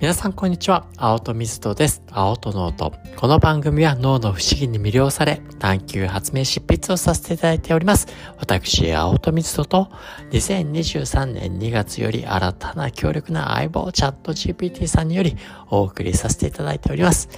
[0.00, 0.86] 皆さんこんにちは。
[0.96, 2.02] 青戸水戸です。
[2.10, 2.94] 青戸ノート。
[3.16, 8.06] この番組は脳の不思議に魅了され、探求発明執筆をさせていただいております。
[8.38, 9.90] 私、青戸水戸と、
[10.30, 15.36] 2023年2月より新たな強力な相棒チャット GPT さんにより
[15.68, 17.28] お送りさせていただいております。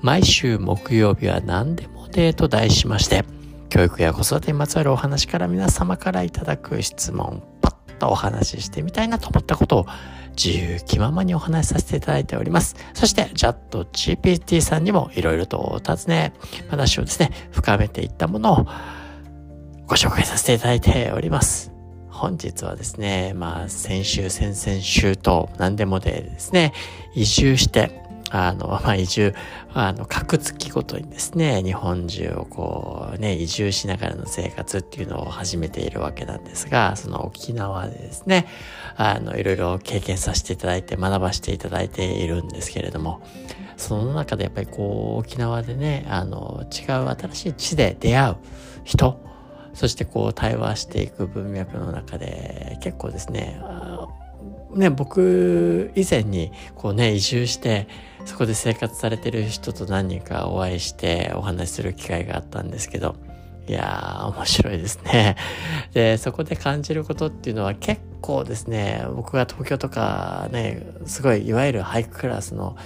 [0.00, 3.24] 毎週木曜日は何でもデーと題しまして、
[3.68, 9.86] 教育や子育てにまつわるお話から皆様からいただく質問、パッとお話ししてみたいなと思ったことを
[10.36, 12.74] 自由気ままにお話しさせていただいております。
[12.94, 16.32] そして、チャット GPT さんにもいろいろとお尋ね、
[16.68, 18.66] 話をですね、深めていったものを
[19.86, 21.70] ご紹介させていただいております。
[22.08, 26.72] 本日はですね、まあ、先週、先々週と何でもでですね、
[27.14, 28.02] 移住して、
[28.32, 29.34] あの、 まあ、移住、
[29.74, 38.46] あの、各月ごとにですね、日本中をこうね、移住しながらの生活っていうのを始めているわけなんですが、その沖縄でですね、
[38.96, 43.20] あの、いろいろ経験させていただいて、学ばせていただいているんですけれども、
[43.76, 48.36] その中でやっぱりこう、沖縄でね、あの、違う新しい地で出会う
[48.84, 49.20] 人、
[49.74, 53.58] そしてこう対話していく文脈の中で結構ですね
[54.74, 57.88] ね、僕以前にこうね、移住して、
[58.24, 63.16] そこで生活されてる人と何人かお会いしてお話しする機会があったんですけど、
[63.66, 65.36] いやー、面白いですね。
[65.94, 72.76] で、そこで感じることっていうのは結構ですね、僕が東京とかね、すごいいわゆるハイクラスの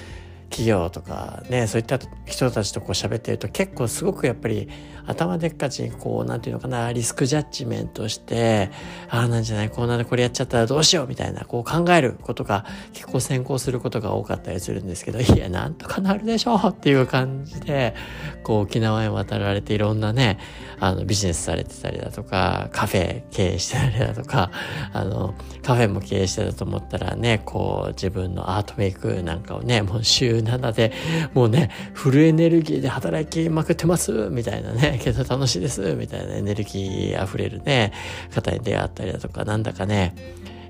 [0.56, 4.70] 企業とかねそういった人たちとこう喋ってると結構すごくやっぱり
[5.06, 8.70] 頭でっかちにこうなんていうのかなリスクジャッジメントして
[9.10, 17.94] ああなんじゃないこうなんでこれやっちゃったらどうしようみたいなこう考えることが結構先行することが多かったりするんですけどいやなんとかなるでしょうっていう感じで
[18.42, 20.38] こう沖縄へ渡られていろんなね
[20.80, 24.50] あのビジネスされてたりだとかカフェ経営してたりだとか
[24.92, 30.92] あのカフェも経営してたと思ったらねこう自分のアートメイクなんかをねもう週7で、
[31.34, 37.92] もうね、フルエネルギーで働きまくってます、みたいなね、けど楽しいです、みたいなエネルギー溢れるね、
[38.34, 40.14] 方に出会ったりだとか、なんだかね、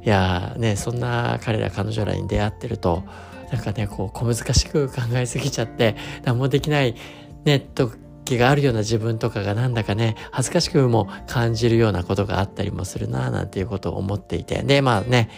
[0.05, 3.05] いやね、そんな彼ら彼女らに出会ってると、
[3.53, 6.95] なんかね、こう、小難しく考えすぎちゃって、何もできない、
[7.45, 14.63] ね、時があるような自分とかがなんだかね、恥ずかしくも感じるようなことがあったりもするな、なんていうことを思っていて。
[14.63, 15.29] で、まあね、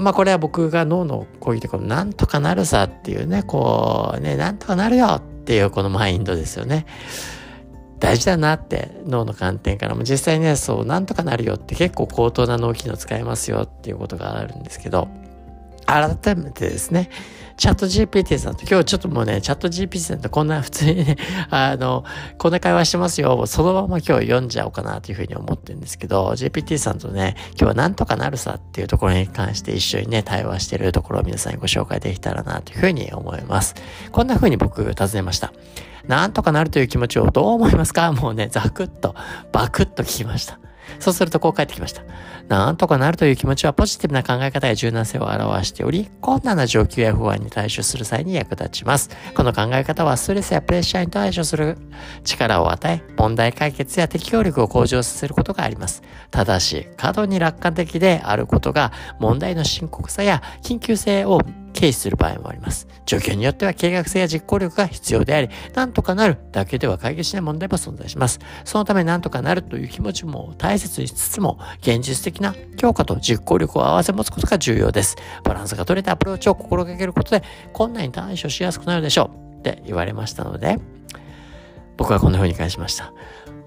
[0.00, 6.86] まあこれは僕が脳の攻撃とかなんとかなるさっていうね、こうね、なんとかなるよっていうこのマインドですよね。
[8.00, 15.08] 大事だなって脳の観点からも実際ね、そう、なんとかなるよって結構高等な脳機能使えますよっていうことがあるんですけど、
[15.86, 17.10] 改めてですね、
[17.56, 21.16] チャット GPT さんと、今日ちょっともうね、チャット GPT さんとこんな普通にね、
[21.50, 22.04] あの、
[22.38, 23.46] こんな会話してますよ。
[23.46, 33.74] そのまま今日読んじゃおうかなというふうに思ってるんですけど、GPT さんとね、今日はなんとかなるさっていうところに関して一緒にね、対話してるところを皆さんにご紹介できたらなというふうに思います。
[34.10, 35.52] こんなふうに僕尋ねました。
[36.08, 38.12] なんとかなるという気持ちをどう思いますか？
[38.12, 39.14] もうね、ザクッと、
[39.52, 40.58] バクッと聞きました。
[40.98, 42.02] そうするとこう返ってきました。
[42.48, 49.10] なんとかなるという気持ちはポジティブな考え方や柔軟性を表しており、困難な状況や不安に対処する際に役立ちます。
[49.34, 51.78] この考え方はストレスやプレッシャーに対処する
[52.22, 56.02] 力を与え、問題解決や適応力を向上させることがあります。
[56.30, 61.40] ただし、過度に楽観的であることが問題の深刻さや緊急性を
[61.74, 62.86] 軽視する場合もあります。
[63.04, 68.38] 状況によっては計画性や実行力が必要であり、なんとかなるだけでは解決しない問題も存在します。
[68.64, 75.16] そのためなんとかなるという気持ちも大切にしつつも、現実的な強化と実行力を合わせ持つことが重要です。
[75.42, 77.42] バランスが取れたアプローチを心がけることで、
[77.72, 79.58] 困難に対処しやすくなるでしょう。
[79.58, 80.78] って言われましたので、
[81.96, 83.12] 僕はこんな風に返しました。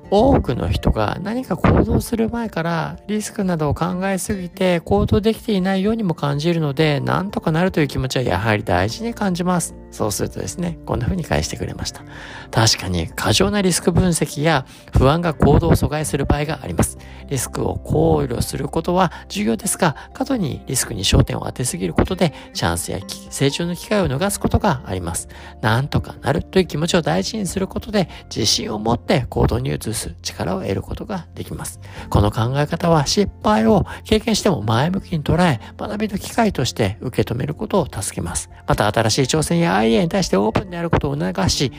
[0.09, 9.75] 多くの人が何か行動する前からリスクなどを考えすぎて行動できていないようにも感じるので、なんとかなるという気持ちはやはり大事に感じます。
[9.91, 12.03] そうするとですね、こんな風に返してくれました。
[12.51, 16.97] 確かに過剰なリスク分析や不安が行動を阻害する場合があります。
[17.29, 22.99] リスクを考慮することは重要ですが、過度にリスクに焦点を当てすぎることで、チャンスや
[23.29, 25.29] 成長の機会を逃すことがあります。
[25.61, 31.79] なんとかなるという気持ちを大事にすることで、自信を持って行動に移す力を得ることができます。
[32.09, 38.49] この考え方は失敗を経験しても前向きに捉え、学びの機会として受け止めることを助けます。
[38.67, 41.71] また新しい挑戦やアイデアに対してオープンであることを促し、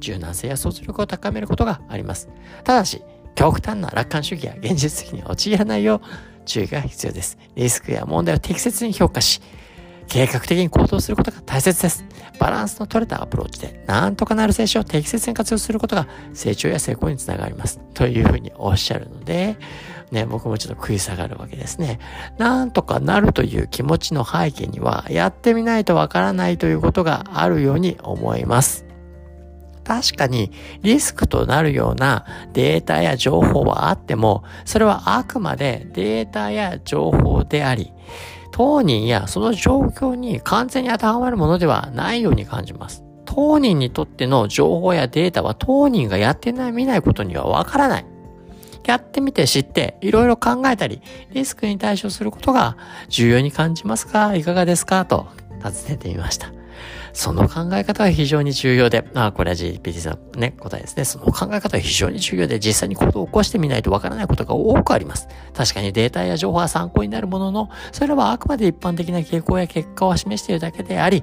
[0.00, 2.28] 柔軟性や想像力を高めることがあります。
[2.64, 3.02] ただし、
[3.34, 6.06] 極端な楽観主義や現実的に陥らないよう
[6.44, 7.38] 注意が必要です。
[7.54, 9.40] リスクや問題を適切に評価し、
[10.10, 12.04] 計画的に行動することが大切です。
[12.40, 17.78] バランスの取れたアプローチで、なんとかなる選手を適切に活用することが成長や成功につながります。
[17.94, 19.56] というふうにおっしゃるので、
[20.10, 22.00] ね、僕もちょっと食い下がるわけですね。
[22.38, 28.84] なんとかなるという気持ちの背景には、やってみないとわからないということがあるように思います。
[29.84, 30.52] 確かに
[30.82, 37.92] リスクとなるようなデータや情報はあっても、それはあくまでデータや情報であり、
[38.60, 43.02] 当人やその状況に完全に当てはまるものではないように感じます。
[43.24, 48.06] 当人にとっての情報やデータは当人がやってない見ないことにはわからない。
[48.84, 51.00] やってみて知って、いろいろ考えたり、
[51.32, 52.76] リスクに対処することが
[53.08, 54.36] 重要に感じますか？
[54.36, 55.06] いかがですか？
[55.06, 55.28] と
[55.64, 56.52] 尋ねてみました。
[57.12, 61.04] その考え方は非常に重要で、あ、これは GPT さんね、答えですね。
[61.04, 65.28] その考え方は非常に重要で、実際に行動を起こしてみないとわからないことが多くあります。
[65.54, 71.22] 確かにデータや情報は参考になるものの、それはあくまで一般的な傾向や結果を示しているだけであり、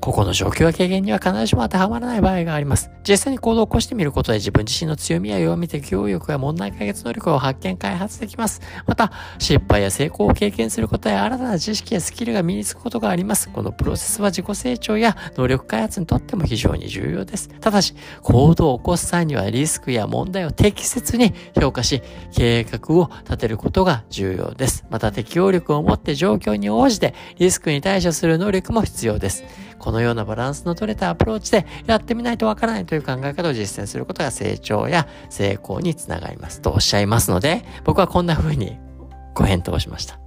[0.00, 2.90] 個々の状況や経験には必ずしも当てはまらない場合があります。
[3.08, 8.60] 実際に行動を起こしてみることで自分自身の強みや弱み、適応力や問題解決能力を発見、開発できます。
[8.86, 13.48] また、失敗や成功を経験することや新たな知識やスキルが身につくことがあります。
[13.48, 17.48] このプロセスは自己成長や能力開発にとっても非常に重要です。
[17.60, 22.02] ただし、行動を起こす際にはリスクや問題を適切に評価し、
[22.32, 24.84] 計画を立てることが重要です。
[24.90, 29.44] また、適応力を持って状況に応じてリスクに対処する能力も必要です。
[29.86, 38.80] このようなバランスの取れたアプローチでやってみないとわからないという考え方を実践することが成長や成功につながりますとおっしゃいますので、僕はこんな風に
[39.32, 40.18] ご返答しました。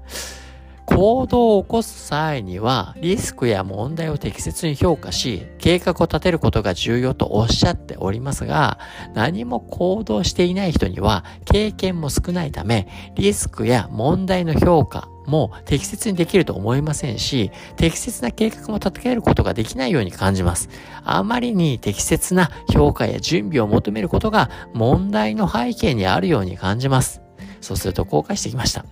[0.86, 8.80] 行動を起こす際にはリスクや問題を適切に評価し計画を立てることが重要とおっしゃっておりますが
[9.14, 20.70] 何も行動していない人には経験も少ないためリスクや問題の評価も適切にできると思いませんし、適切な計画も立てることができないように感じます。
[21.04, 27.22] あまりに適切な評価や準備を求めることが問題の背景にあるように感じます。
[27.62, 28.86] そうすると後悔してきました。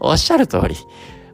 [0.00, 0.76] おっしゃる通り、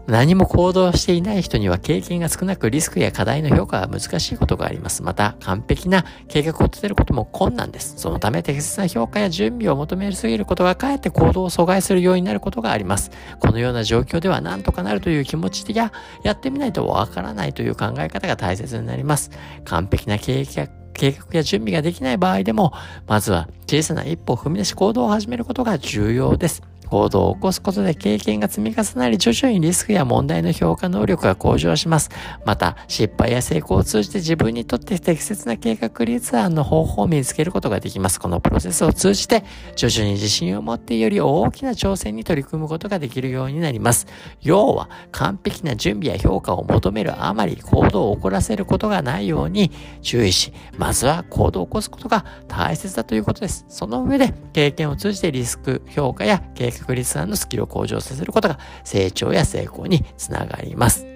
[0.07, 5.03] 何も行動していない人には経験が少なくリスクや課題の評価が難しいことがあります。
[5.03, 7.95] また、完璧な計画を立てることも困難です。
[7.97, 13.11] そのため適切な評価や準備を求めすぎることがかえって行動を阻害するようになることがあります。
[13.41, 15.93] このような状況では何とかなるという気持ちや、
[16.23, 19.31] やってみないとわからないという考え方が大切になります。
[19.65, 22.73] 完璧な計画計画や準備ができない場合でも、
[23.07, 26.63] まずは小さな一歩を踏み出し行動を始めることが重要です。
[26.89, 32.11] 行動を起こすことで経験が積み重なり徐々にリスクや問題の評価能力が向上します。
[32.45, 38.21] また、失敗や成功を通じて自分にとって適切な計画立案の方法を見つけることができます。
[38.21, 39.45] このプロセスを通じて
[39.75, 44.07] 徐々に自信を持ってより大きな挑戦に取り組むことができるようになります。
[44.43, 49.71] 要は、完璧な準備や評価を求めるあまり行動を起こらせることがないように
[50.03, 53.65] 注意し、まずは行動を起こすことが大切だということです。
[53.69, 61.07] その上で、経験を通じてリスク評価や計画確率案のスキルを向上させることが成長や成功につながります。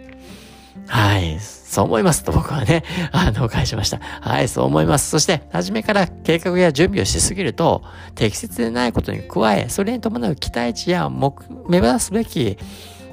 [0.87, 1.39] はい。
[1.71, 4.01] そう思いますと僕はね、 あの、返しました。
[4.21, 5.09] はい、そう思います。
[5.09, 7.83] そして、初めから計画や準備をしすぎると、
[8.17, 11.33] 適切でないことに加え、それに伴う期待値や目、
[11.69, 12.59] 目指すべき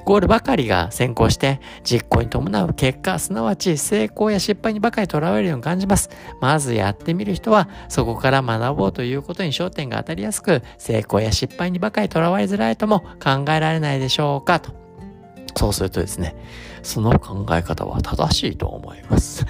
[0.08, 6.08] ゴールばかりが先行して実行に伴う結果、すなわち成功や失敗にばかりとらわれるように感じます。
[6.40, 14.72] まずやってみる人はそこから学ぼうということに焦点が当たりやすく、成功や失敗にばかりとらわれづらいとも考えられないでしょうかと。
[15.54, 16.34] そうするとですね、
[16.82, 19.44] その考え方は正しいと思います。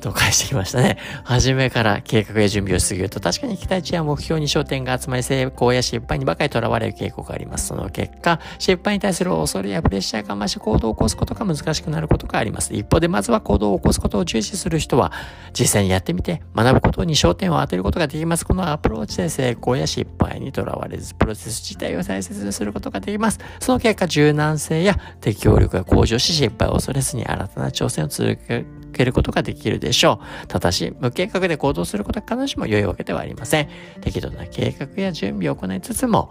[0.00, 0.98] と返してきましたね。
[1.24, 7.68] 初めから計画や準備をしすぎると確かに期待値や目標に焦点が集まり成功や失敗にばかりとらわれる傾向があります。
[7.68, 12.74] その結果、失敗に対する恐れやプレッシャーが増し行動を起こすことが難しくなることがあります。
[12.74, 15.12] 一方でまずは行動を起こすことを重視する人は
[15.52, 18.44] 実際にやってみて学ぶことに焦点を当てることができます。
[18.46, 23.38] このアプローチで成功や失敗にとらわれず、プロセス自体を大切にすることができます。
[23.60, 30.46] その結果、柔軟性や適応力が向上し、失敗を恐れずに新たな挑戦を続けけることができるでしょう。
[30.46, 33.68] ただし、無計画で行動することは必ずしも良いわけではありません。
[34.00, 36.30] 適度な計画や準備を行いつつも、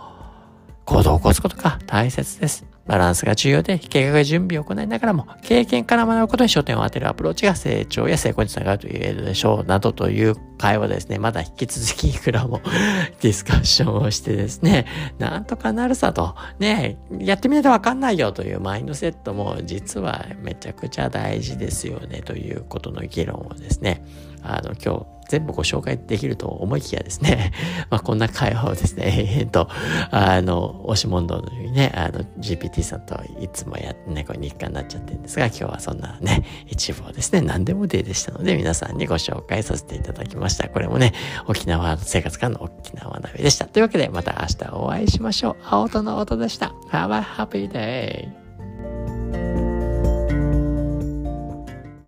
[0.85, 2.68] 行動を起こすことが大切です。
[2.89, 9.63] バランスが重要で、計画準備を行いながらも、経験から学ぶことに焦点を当てるアプローチが成長や成功につながると言えるでしょう。
[9.63, 12.61] などという会話ですね、まだ引き続きいくらも
[13.21, 14.87] ディスカッションをしてですね、
[15.19, 22.23] なんとかなるさと、ね、やってみないとわかんないよというマインドセットも実はめちゃくちゃ大事ですよね。
[22.23, 24.03] ということの議論をですね、
[24.41, 27.53] あの、今日、全部ご紹介できると思いきやですね、
[27.89, 29.69] まあこんな会話をですね、 えっと、
[30.11, 40.67] あの、押し問答のようにね、あの、GPT さんといつもやってね、これ日課になっちゃってるんですが、今日はそんなね、一部をですね、何でもデーでしたので、皆さんにご紹介させていただきました。
[40.67, 41.13] これもね、
[41.47, 43.65] 沖縄生活からの沖縄鍋でした。
[43.65, 45.55] というわけで、また明日お会いしましょう。
[45.63, 46.73] 青との音でした。
[46.91, 48.38] Have a happy day!